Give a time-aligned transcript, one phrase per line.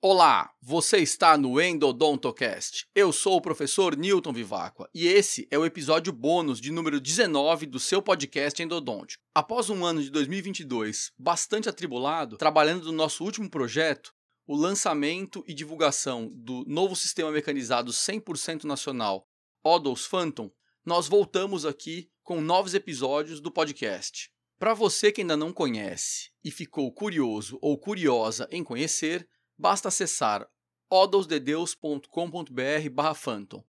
[0.00, 2.86] Olá, você está no Endodontocast.
[2.94, 7.66] Eu sou o professor Newton Vivacqua e esse é o episódio bônus de número 19
[7.66, 9.20] do seu podcast endodôntico.
[9.34, 14.14] Após um ano de 2022 bastante atribulado, trabalhando no nosso último projeto,
[14.46, 19.26] o lançamento e divulgação do novo sistema mecanizado 100% nacional
[19.64, 20.48] Odos Phantom,
[20.86, 24.30] nós voltamos aqui com novos episódios do podcast.
[24.60, 29.28] Para você que ainda não conhece e ficou curioso ou curiosa em conhecer,
[29.58, 30.48] basta acessar
[30.90, 33.62] odosdedeus.com.br barra Phantom.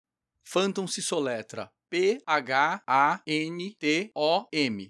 [0.44, 2.52] Phantom se soletra P-H-A-N-T-O-M,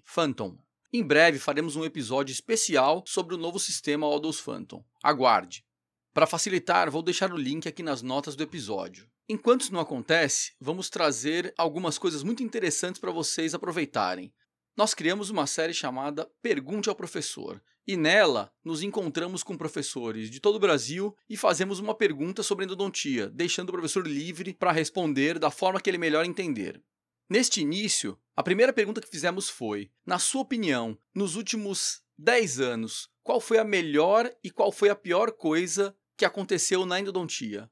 [0.05, 0.59] Phantom.
[0.93, 4.85] Em breve faremos um episódio especial sobre o novo sistema Odos Phantom.
[5.03, 5.65] Aguarde!
[6.13, 9.09] Para facilitar, vou deixar o link aqui nas notas do episódio.
[9.29, 14.33] Enquanto isso não acontece, vamos trazer algumas coisas muito interessantes para vocês aproveitarem.
[14.79, 20.39] Nós criamos uma série chamada Pergunte ao Professor, e nela nos encontramos com professores de
[20.39, 25.37] todo o Brasil e fazemos uma pergunta sobre endodontia, deixando o professor livre para responder
[25.37, 26.81] da forma que ele melhor entender.
[27.29, 33.11] Neste início, a primeira pergunta que fizemos foi: na sua opinião, nos últimos 10 anos,
[33.25, 37.69] qual foi a melhor e qual foi a pior coisa que aconteceu na endodontia?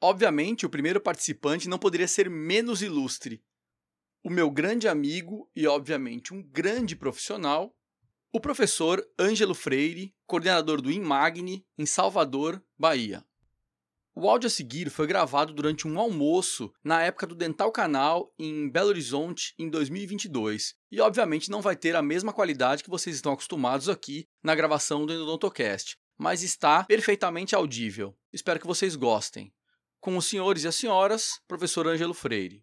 [0.00, 3.44] Obviamente, o primeiro participante não poderia ser menos ilustre.
[4.24, 7.74] O meu grande amigo e, obviamente, um grande profissional,
[8.32, 13.24] o professor Ângelo Freire, coordenador do INMAGNE, em Salvador, Bahia.
[14.14, 18.70] O áudio a seguir foi gravado durante um almoço na época do Dental Canal em
[18.70, 23.32] Belo Horizonte em 2022 e, obviamente, não vai ter a mesma qualidade que vocês estão
[23.32, 28.14] acostumados aqui na gravação do Endodontocast, mas está perfeitamente audível.
[28.32, 29.52] Espero que vocês gostem.
[29.98, 32.62] Com os senhores e as senhoras, professor Ângelo Freire.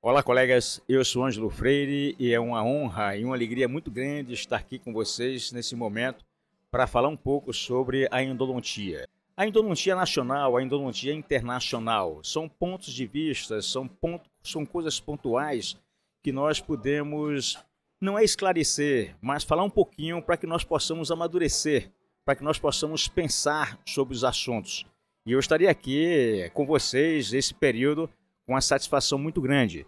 [0.00, 0.80] Olá, colegas.
[0.88, 4.78] Eu sou Ângelo Freire e é uma honra e uma alegria muito grande estar aqui
[4.78, 6.24] com vocês nesse momento
[6.70, 9.08] para falar um pouco sobre a endodontia.
[9.36, 15.76] A endodontia nacional, a endodontia internacional, são pontos de vista, são, pontos, são coisas pontuais
[16.22, 17.58] que nós podemos,
[18.00, 21.90] não é esclarecer, mas falar um pouquinho para que nós possamos amadurecer
[22.24, 24.84] para que nós possamos pensar sobre os assuntos.
[25.24, 28.06] E eu estaria aqui com vocês esse período
[28.48, 29.86] com uma satisfação muito grande.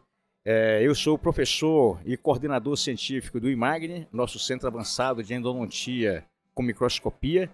[0.53, 6.61] É, eu sou professor e coordenador científico do IMAGNE, nosso centro avançado de endodontia com
[6.61, 7.49] microscopia.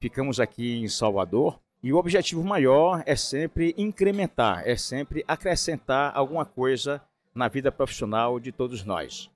[0.00, 1.60] Ficamos aqui em Salvador.
[1.80, 7.00] E o objetivo maior é sempre incrementar, é sempre acrescentar alguma coisa
[7.32, 9.30] na vida profissional de todos nós.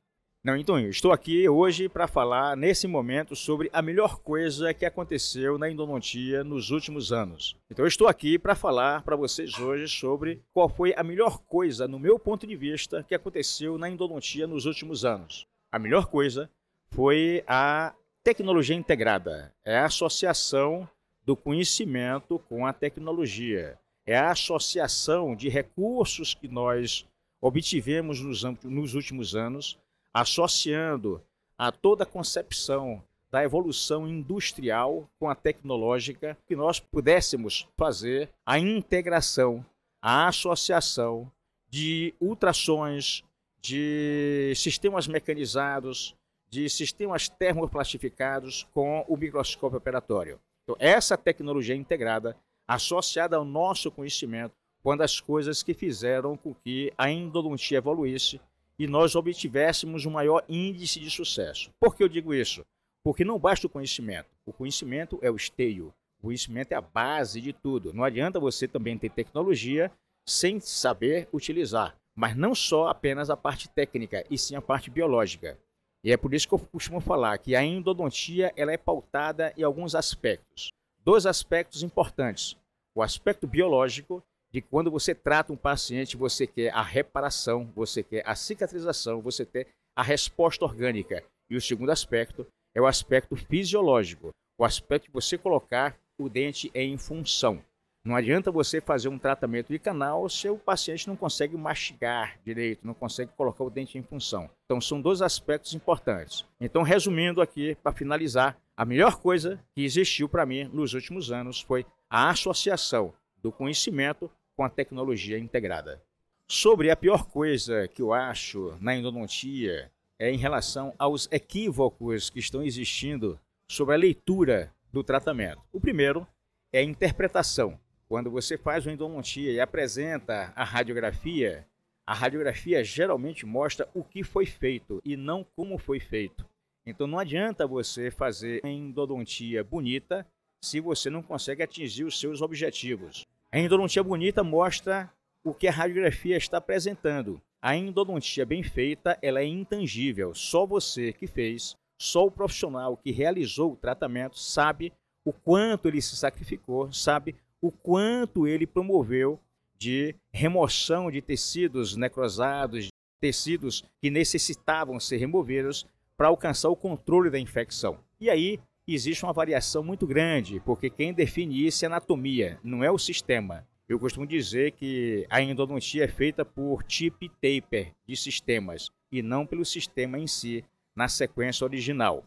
[0.45, 4.85] Não, então, eu estou aqui hoje para falar, nesse momento, sobre a melhor coisa que
[4.85, 7.57] aconteceu na endodontia nos últimos anos.
[7.71, 11.89] Então, eu estou aqui para falar para vocês hoje sobre qual foi a melhor coisa,
[11.89, 15.47] no meu ponto de vista, que aconteceu na endodontia nos últimos anos.
[15.73, 16.51] A melhor coisa
[16.91, 20.87] foi a tecnologia integrada, é a associação
[21.25, 27.07] do conhecimento com a tecnologia, é a associação de recursos que nós
[27.41, 29.83] obtivemos nos, nos últimos anos
[30.15, 31.21] associando
[31.59, 38.61] a toda a concepção da evolução industrial com a tecnológica, que nós pudéssemos fazer a
[38.61, 39.67] integração,
[40.01, 41.29] a associação
[41.69, 43.25] de ultrassons,
[43.61, 46.15] de sistemas mecanizados,
[46.49, 50.39] de sistemas termoplastificados com o microscópio operatório.
[50.63, 52.37] Então, essa tecnologia integrada,
[52.69, 54.55] associada ao nosso conhecimento,
[54.85, 58.41] uma das coisas que fizeram com que a endodontia evoluísse
[58.79, 61.71] e nós obtivéssemos um maior índice de sucesso.
[61.81, 62.65] Por que eu digo isso?
[63.05, 64.29] Porque não basta o conhecimento.
[64.47, 65.93] O conhecimento é o esteio.
[66.19, 67.93] O conhecimento é a base de tudo.
[67.93, 69.91] Não adianta você também ter tecnologia
[70.27, 71.95] sem saber utilizar.
[72.17, 75.59] Mas não só apenas a parte técnica, e sim a parte biológica.
[76.03, 79.63] E é por isso que eu costumo falar que a endodontia ela é pautada em
[79.63, 80.71] alguns aspectos.
[81.03, 82.57] Dois aspectos importantes.
[82.95, 84.23] O aspecto biológico
[84.55, 89.45] de quando você trata um paciente, você quer a reparação, você quer a cicatrização, você
[89.45, 89.67] quer
[89.97, 91.25] a resposta orgânica.
[91.51, 96.71] E o segundo aspecto é o aspecto fisiológico, o aspecto de você colocar o dente
[96.73, 97.61] em função.
[98.05, 102.87] Não adianta você fazer um tratamento de canal se o paciente não consegue mastigar direito,
[102.87, 104.49] não consegue colocar o dente em função.
[104.67, 106.45] Então, são dois aspectos importantes.
[106.61, 111.61] Então, resumindo aqui, para finalizar, a melhor coisa que existiu para mim nos últimos anos
[111.61, 113.13] foi a associação
[113.43, 116.03] do conhecimento com a tecnologia integrada.
[116.47, 122.39] Sobre a pior coisa que eu acho na endodontia é em relação aos equívocos que
[122.39, 125.63] estão existindo sobre a leitura do tratamento.
[125.73, 126.27] O primeiro
[126.73, 127.79] é a interpretação.
[128.09, 131.67] Quando você faz uma endodontia e apresenta a radiografia,
[132.07, 136.47] a radiografia geralmente mostra o que foi feito e não como foi feito.
[136.87, 140.27] Então não adianta você fazer endodontia bonita
[140.63, 143.27] se você não consegue atingir os seus objetivos.
[143.55, 145.09] A endodontia bonita mostra
[145.45, 147.41] o que a radiografia está apresentando.
[147.63, 150.35] A endodontia bem feita, ela é intangível.
[150.35, 154.93] Só você que fez, só o profissional que realizou o tratamento sabe
[155.25, 159.39] o quanto ele se sacrificou, sabe o quanto ele promoveu
[159.79, 162.89] de remoção de tecidos necrosados,
[163.21, 165.87] tecidos que necessitavam ser removidos
[166.17, 168.01] para alcançar o controle da infecção.
[168.21, 168.59] E aí
[168.93, 173.67] existe uma variação muito grande, porque quem define isso é anatomia, não é o sistema.
[173.89, 179.47] Eu costumo dizer que a endodontia é feita por tip taper de sistemas e não
[179.47, 180.65] pelo sistema em si,
[180.95, 182.25] na sequência original.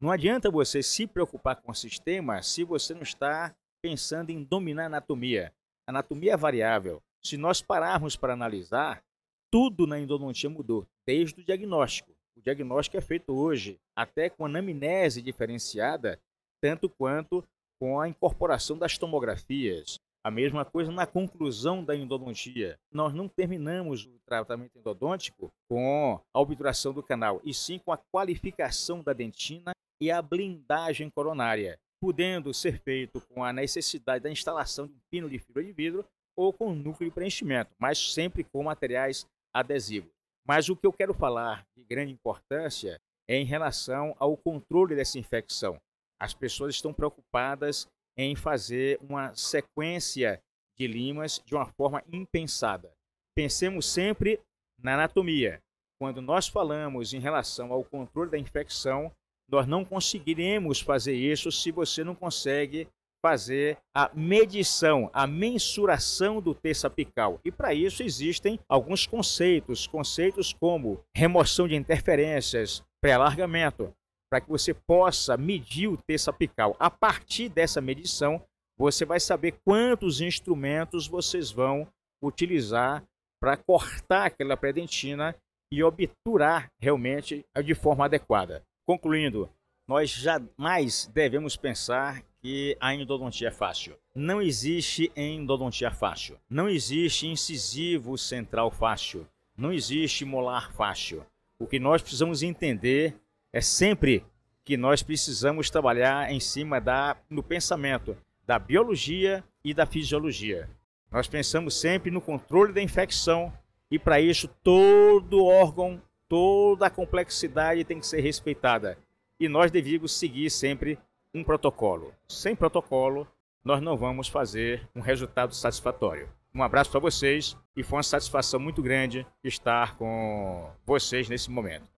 [0.00, 4.84] Não adianta você se preocupar com o sistema se você não está pensando em dominar
[4.84, 5.52] a anatomia.
[5.86, 7.02] A anatomia é variável.
[7.22, 9.02] Se nós pararmos para analisar,
[9.50, 12.15] tudo na endodontia mudou, desde o diagnóstico.
[12.36, 16.20] O diagnóstico é feito hoje até com anamnese diferenciada,
[16.60, 17.42] tanto quanto
[17.80, 19.98] com a incorporação das tomografias.
[20.22, 22.78] A mesma coisa na conclusão da endodontia.
[22.92, 27.98] Nós não terminamos o tratamento endodôntico com a obturação do canal, e sim com a
[28.12, 34.86] qualificação da dentina e a blindagem coronária, podendo ser feito com a necessidade da instalação
[34.86, 36.04] de um pino de fibra de vidro
[36.36, 39.24] ou com núcleo de preenchimento, mas sempre com materiais
[39.54, 40.15] adesivos.
[40.46, 45.18] Mas o que eu quero falar de grande importância é em relação ao controle dessa
[45.18, 45.76] infecção.
[46.20, 50.40] As pessoas estão preocupadas em fazer uma sequência
[50.78, 52.92] de limas de uma forma impensada.
[53.34, 54.40] Pensemos sempre
[54.78, 55.60] na anatomia.
[55.98, 59.12] Quando nós falamos em relação ao controle da infecção,
[59.48, 62.88] nós não conseguiremos fazer isso se você não consegue
[63.26, 67.40] fazer a medição, a mensuração do terço apical.
[67.44, 73.92] E para isso existem alguns conceitos, conceitos como remoção de interferências, pré-alargamento,
[74.30, 76.76] para que você possa medir o terço apical.
[76.78, 78.40] A partir dessa medição,
[78.78, 81.84] você vai saber quantos instrumentos vocês vão
[82.22, 83.02] utilizar
[83.42, 85.34] para cortar aquela predentina
[85.72, 88.62] e obturar realmente de forma adequada.
[88.86, 89.50] Concluindo,
[89.86, 93.96] nós jamais devemos pensar que a endodontia é fácil.
[94.14, 96.36] Não existe endodontia fácil.
[96.50, 99.26] Não existe incisivo central fácil.
[99.56, 101.24] Não existe molar fácil.
[101.58, 103.14] O que nós precisamos entender
[103.52, 104.24] é sempre
[104.64, 108.16] que nós precisamos trabalhar em cima da no pensamento
[108.46, 110.68] da biologia e da fisiologia.
[111.10, 113.52] Nós pensamos sempre no controle da infecção
[113.90, 118.98] e para isso todo órgão, toda a complexidade tem que ser respeitada.
[119.38, 120.98] E nós devemos seguir sempre
[121.34, 122.14] um protocolo.
[122.28, 123.28] Sem protocolo,
[123.64, 126.28] nós não vamos fazer um resultado satisfatório.
[126.54, 131.90] Um abraço para vocês e foi uma satisfação muito grande estar com vocês nesse momento.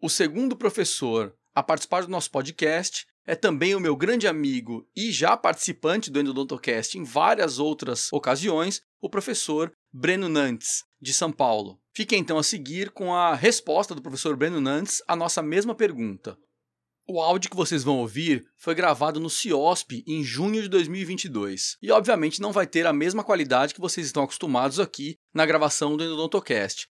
[0.00, 5.10] O segundo professor a participar do nosso podcast é também o meu grande amigo e
[5.10, 11.80] já participante do Endodontocast em várias outras ocasiões, o professor Breno Nantes, de São Paulo.
[11.94, 16.36] Fique então a seguir com a resposta do professor Breno Nantes à nossa mesma pergunta.
[17.06, 21.90] O áudio que vocês vão ouvir foi gravado no CIOSP em junho de 2022 e,
[21.92, 26.02] obviamente, não vai ter a mesma qualidade que vocês estão acostumados aqui na gravação do
[26.02, 26.88] Endodontocast.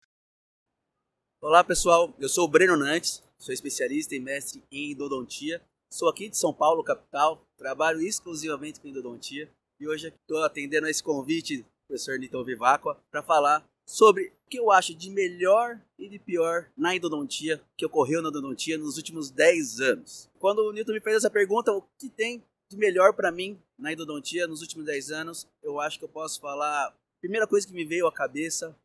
[1.40, 2.16] Olá, pessoal.
[2.18, 5.60] Eu sou o Breno Nantes, sou especialista e mestre em endodontia.
[5.90, 7.46] Sou aqui de São Paulo, capital.
[7.56, 9.48] Trabalho exclusivamente com endodontia
[9.78, 14.50] e hoje estou atendendo a esse convite do professor Nito Vivacqua para falar sobre o
[14.50, 18.96] que eu acho de melhor e de pior na endodontia, que ocorreu na endodontia nos
[18.96, 20.30] últimos 10 anos.
[20.38, 23.92] Quando o Newton me fez essa pergunta, o que tem de melhor para mim na
[23.92, 26.86] endodontia nos últimos 10 anos, eu acho que eu posso falar.
[26.86, 28.76] A primeira coisa que me veio à cabeça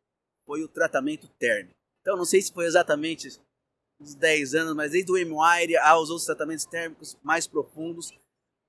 [0.46, 1.74] foi o tratamento térmico.
[2.00, 3.40] Então, não sei se foi exatamente
[4.00, 8.12] os 10 anos, mas desde o M-Wire aos outros tratamentos térmicos mais profundos,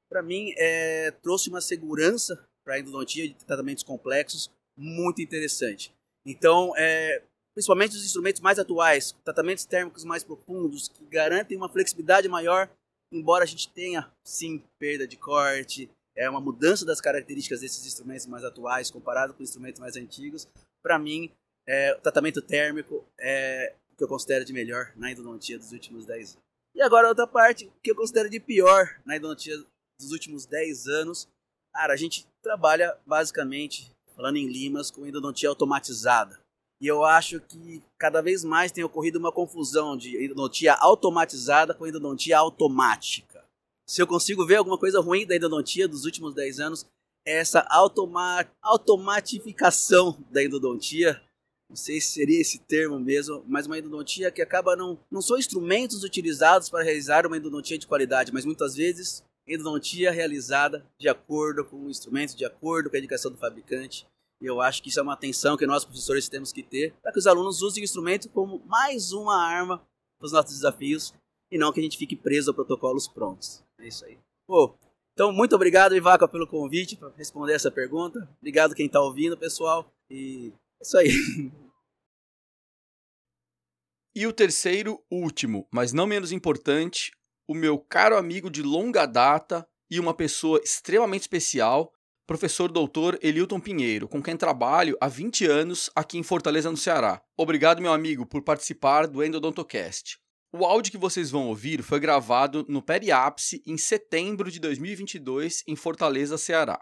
[0.10, 5.94] para mim é, trouxe uma segurança para a endodontia de tratamentos complexos muito interessante.
[6.26, 7.24] Então, é,
[7.54, 12.70] principalmente os instrumentos mais atuais, tratamentos térmicos mais profundos, que garantem uma flexibilidade maior,
[13.12, 18.26] embora a gente tenha, sim, perda de corte, é uma mudança das características desses instrumentos
[18.26, 20.48] mais atuais comparado com instrumentos mais antigos.
[20.84, 21.32] Para mim,
[21.68, 26.32] é, o tratamento térmico é que eu considero de melhor na endodontia dos últimos 10
[26.32, 26.44] anos.
[26.74, 29.56] E agora outra parte, que eu considero de pior na endodontia
[30.00, 31.28] dos últimos 10 anos.
[31.72, 36.40] Cara, a gente trabalha basicamente falando em limas, com endodontia automatizada.
[36.82, 41.86] E eu acho que cada vez mais tem ocorrido uma confusão de endodontia automatizada com
[41.86, 43.46] endodontia automática.
[43.88, 46.88] Se eu consigo ver alguma coisa ruim da endodontia dos últimos 10 anos,
[47.24, 51.22] é essa automa automatificação da endodontia.
[51.72, 55.00] Não sei se seria esse termo mesmo, mas uma endodontia que acaba não.
[55.10, 60.86] Não são instrumentos utilizados para realizar uma endodontia de qualidade, mas muitas vezes endodontia realizada
[61.00, 64.06] de acordo com o instrumento, de acordo com a indicação do fabricante.
[64.42, 67.14] E eu acho que isso é uma atenção que nós professores temos que ter para
[67.14, 69.78] que os alunos usem o instrumento como mais uma arma
[70.20, 71.14] para os nossos desafios
[71.50, 73.64] e não que a gente fique preso a protocolos prontos.
[73.80, 74.18] É isso aí.
[74.46, 74.76] Pô,
[75.14, 78.28] então, muito obrigado, Ivaca, pelo convite para responder essa pergunta.
[78.40, 79.90] Obrigado quem está ouvindo, pessoal.
[80.10, 80.52] E
[80.82, 81.10] isso aí.
[84.14, 87.12] E o terceiro, último, mas não menos importante,
[87.48, 91.94] o meu caro amigo de longa data e uma pessoa extremamente especial,
[92.28, 97.22] professor doutor Elilton Pinheiro, com quem trabalho há 20 anos aqui em Fortaleza, no Ceará.
[97.38, 100.18] Obrigado, meu amigo, por participar do Endodontocast.
[100.54, 105.76] O áudio que vocês vão ouvir foi gravado no Periápice em setembro de 2022 em
[105.78, 106.82] Fortaleza, Ceará.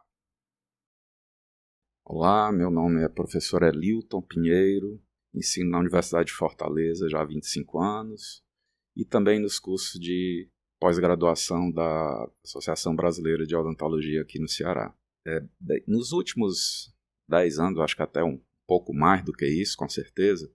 [2.11, 4.99] Olá, meu nome é professor Elilton Pinheiro,
[5.31, 8.43] ensino na Universidade de Fortaleza já há 25 anos
[8.97, 10.49] e também nos cursos de
[10.79, 14.91] pós-graduação da Associação Brasileira de Odontologia aqui no Ceará.
[15.23, 15.39] É,
[15.87, 16.91] nos últimos
[17.29, 20.51] 10 anos, acho que até um pouco mais do que isso, com certeza,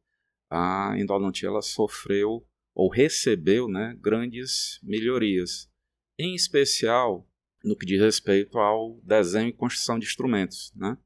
[0.51, 2.45] a endodontia ela sofreu
[2.75, 5.71] ou recebeu né, grandes melhorias,
[6.19, 7.31] em especial
[7.63, 10.73] no que diz respeito ao desenho e construção de instrumentos.
[10.75, 10.99] Né?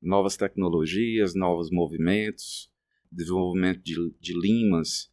[0.00, 2.70] Novas tecnologias, novos movimentos,
[3.10, 5.12] desenvolvimento de, de limas,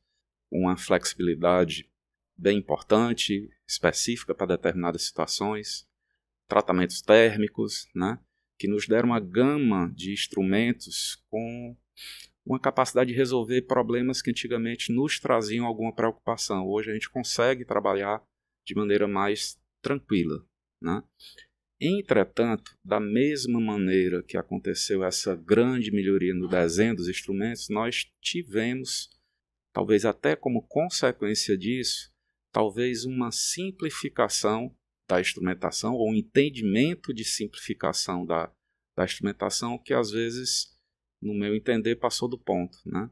[0.52, 1.90] uma flexibilidade
[2.36, 5.88] bem importante, específica para determinadas situações,
[6.48, 8.20] tratamentos térmicos, né,
[8.58, 11.78] que nos deram uma gama de instrumentos com
[12.46, 16.68] uma capacidade de resolver problemas que antigamente nos traziam alguma preocupação.
[16.68, 18.24] Hoje a gente consegue trabalhar
[18.66, 20.44] de maneira mais tranquila.
[20.82, 21.04] Né?
[21.82, 29.10] Entretanto, da mesma maneira que aconteceu essa grande melhoria no desenho dos instrumentos, nós tivemos,
[29.72, 32.12] talvez até como consequência disso,
[32.52, 34.76] talvez uma simplificação
[35.08, 38.52] da instrumentação ou um entendimento de simplificação da,
[38.96, 40.78] da instrumentação que às vezes,
[41.22, 43.10] no meu entender, passou do ponto, né?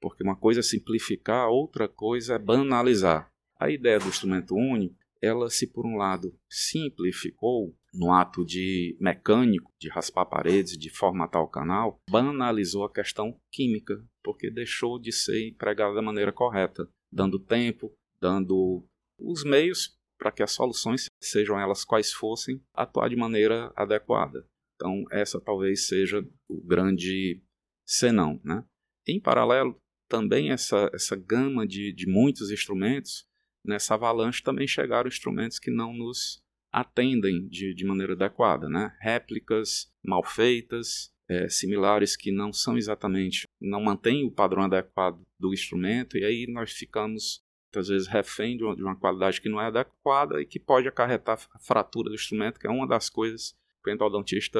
[0.00, 3.32] Porque uma coisa é simplificar, outra coisa é banalizar.
[3.58, 9.72] A ideia do instrumento único, ela se por um lado simplificou no ato de mecânico,
[9.80, 15.48] de raspar paredes, de formatar o canal, banalizou a questão química, porque deixou de ser
[15.48, 18.86] empregada da maneira correta, dando tempo, dando
[19.18, 24.44] os meios para que as soluções, sejam elas quais fossem, atuar de maneira adequada.
[24.74, 27.42] Então, essa talvez seja o grande
[27.86, 28.40] senão.
[28.44, 28.64] Né?
[29.06, 29.76] Em paralelo,
[30.08, 33.27] também essa, essa gama de, de muitos instrumentos,
[33.68, 38.68] nessa avalanche também chegaram instrumentos que não nos atendem de, de maneira adequada.
[38.68, 38.96] Né?
[39.00, 45.52] Réplicas mal feitas, é, similares que não são exatamente, não mantêm o padrão adequado do
[45.52, 49.60] instrumento, e aí nós ficamos muitas vezes refém de uma, de uma, qualidade que não
[49.60, 53.54] é adequada e que pode acarretar a fratura do instrumento, que é uma das coisas
[53.84, 54.58] que o endodontista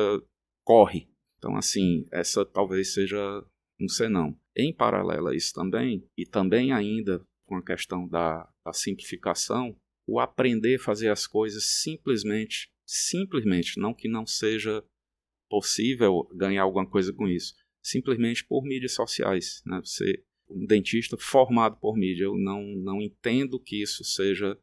[0.62, 1.08] corre.
[1.38, 3.18] Então, assim, essa talvez seja
[3.80, 4.36] um senão.
[4.54, 9.76] Em paralelo a isso também, e também ainda com a questão da, da simplificação,
[10.07, 14.85] o aprender a fazer as coisas simplesmente, simplesmente, não que não seja
[15.50, 19.62] possível ganhar alguma coisa com isso, simplesmente por mídias sociais.
[19.67, 19.81] Né?
[19.83, 22.25] Você um dentista formado por mídia.
[22.25, 24.59] Eu não, não entendo que isso seja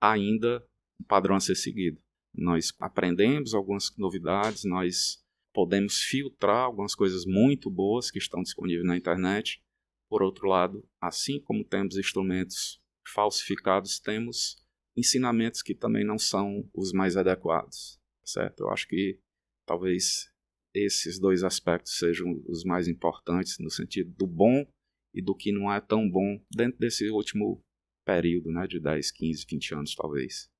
[0.00, 0.64] ainda
[1.00, 2.00] um padrão a ser seguido.
[2.34, 8.96] Nós aprendemos algumas novidades, nós podemos filtrar algumas coisas muito boas que estão disponíveis na
[8.96, 9.60] internet.
[10.08, 14.56] Por outro lado, assim como temos instrumentos falsificados, temos
[14.96, 18.64] ensinamentos que também não são os mais adequados, certo?
[18.64, 19.20] Eu acho que
[19.66, 20.32] talvez
[20.74, 24.66] esses dois aspectos sejam os mais importantes no sentido do bom
[25.14, 27.62] e do que não é tão bom dentro desse último
[28.04, 30.50] período, né, de 10, 15, 20 anos talvez.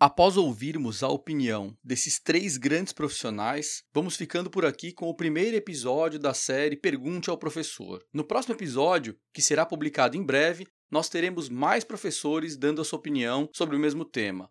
[0.00, 5.56] Após ouvirmos a opinião desses três grandes profissionais, vamos ficando por aqui com o primeiro
[5.56, 8.06] episódio da série Pergunte ao Professor.
[8.12, 13.00] No próximo episódio, que será publicado em breve, nós teremos mais professores dando a sua
[13.00, 14.48] opinião sobre o mesmo tema.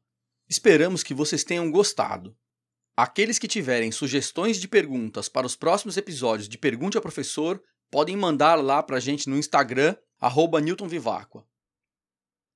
[0.50, 2.36] Esperamos que vocês tenham gostado.
[2.98, 8.18] Aqueles que tiverem sugestões de perguntas para os próximos episódios de Pergunte ao Professor, podem
[8.18, 10.60] mandar lá para a gente no Instagram, arroba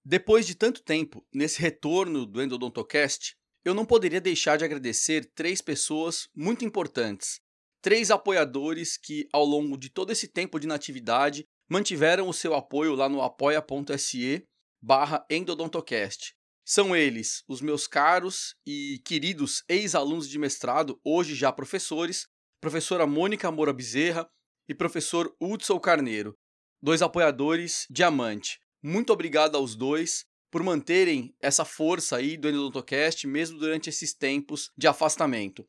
[0.03, 5.61] Depois de tanto tempo, nesse retorno do Endodontocast, eu não poderia deixar de agradecer três
[5.61, 7.39] pessoas muito importantes,
[7.81, 12.95] três apoiadores que, ao longo de todo esse tempo de natividade, mantiveram o seu apoio
[12.95, 14.43] lá no apoia.se
[14.81, 16.33] barra endodontocast.
[16.65, 22.27] São eles, os meus caros e queridos ex-alunos de mestrado, hoje já professores,
[22.59, 24.27] professora Mônica Moura Bezerra,
[24.67, 26.33] e professor Hudson Carneiro,
[26.81, 28.59] dois apoiadores Diamante.
[28.83, 34.71] Muito obrigado aos dois por manterem essa força aí do Endodontocast mesmo durante esses tempos
[34.77, 35.67] de afastamento.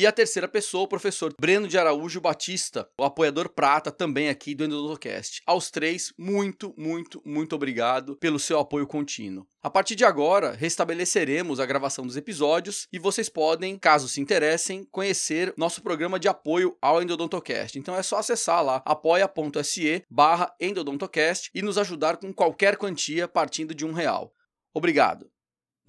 [0.00, 4.54] E a terceira pessoa, o professor Breno de Araújo Batista, o apoiador prata também aqui
[4.54, 5.42] do Endodontocast.
[5.44, 9.46] Aos três, muito, muito, muito obrigado pelo seu apoio contínuo.
[9.62, 14.88] A partir de agora, restabeleceremos a gravação dos episódios e vocês podem, caso se interessem,
[14.90, 17.78] conhecer nosso programa de apoio ao Endodontocast.
[17.78, 23.74] Então é só acessar lá apoia.se barra Endodontocast e nos ajudar com qualquer quantia partindo
[23.74, 24.32] de um real.
[24.72, 25.30] Obrigado!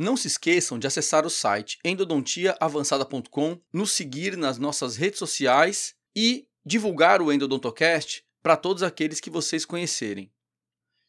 [0.02, 6.48] Não se esqueçam de acessar o site endodontiaavançada.com, nos seguir nas nossas redes sociais e
[6.66, 10.34] divulgar o Endodontocast para todos aqueles que vocês conhecerem.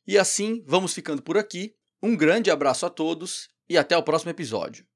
[0.07, 1.75] E assim, vamos ficando por aqui.
[2.03, 4.87] Um grande abraço a todos e até o próximo episódio.